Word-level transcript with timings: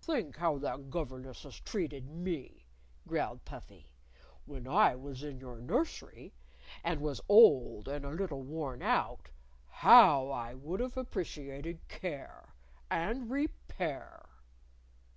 "Think 0.00 0.38
how 0.38 0.58
that 0.58 0.90
governess 0.90 1.44
has 1.44 1.60
treated 1.60 2.08
me," 2.10 2.66
growled 3.06 3.44
Puffy. 3.44 3.92
"When 4.46 4.66
I 4.66 4.96
was 4.96 5.22
in 5.22 5.38
your 5.38 5.60
nursery, 5.60 6.34
and 6.82 7.00
was 7.00 7.20
old 7.28 7.86
and 7.86 8.04
a 8.04 8.10
little 8.10 8.42
worn 8.42 8.82
out, 8.82 9.30
how 9.68 10.28
I 10.30 10.54
would've 10.54 10.96
appreciated 10.96 11.86
care 11.86 12.56
and 12.90 13.30
repair!" 13.30 14.28